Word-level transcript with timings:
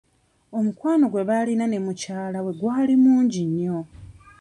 Omukwano 0.57 1.05
gwe 1.09 1.23
baalina 1.29 1.65
ne 1.69 1.79
mukyala 1.85 2.39
we 2.45 2.51
gwali 2.59 2.93
mungi 3.03 3.41
nnyo. 3.49 3.79